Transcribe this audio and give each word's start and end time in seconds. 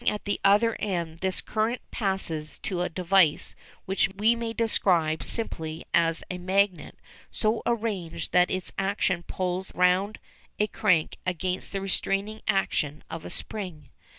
]Arrived 0.01 0.11
at 0.15 0.25
the 0.25 0.39
other 0.43 0.75
end, 0.79 1.19
this 1.19 1.41
current 1.41 1.79
passes 1.91 2.57
to 2.57 2.81
a 2.81 2.89
device 2.89 3.53
which 3.85 4.09
we 4.15 4.35
may 4.35 4.51
describe 4.51 5.21
simply 5.21 5.85
as 5.93 6.23
a 6.31 6.39
magnet 6.39 6.97
so 7.29 7.61
arranged 7.67 8.31
that 8.31 8.49
its 8.49 8.73
action 8.79 9.21
pulls 9.21 9.71
round 9.75 10.17
a 10.57 10.65
crank 10.65 11.17
against 11.23 11.71
the 11.71 11.79
restraining 11.79 12.41
action 12.47 13.03
of 13.11 13.23
a 13.23 13.29
spring. 13.29 13.89